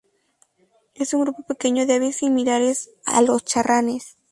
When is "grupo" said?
1.25-1.43